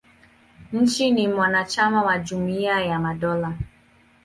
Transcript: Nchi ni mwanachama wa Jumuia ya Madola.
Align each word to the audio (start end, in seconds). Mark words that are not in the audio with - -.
Nchi 0.73 1.11
ni 1.11 1.27
mwanachama 1.27 2.03
wa 2.03 2.19
Jumuia 2.19 2.79
ya 2.81 2.99
Madola. 2.99 3.57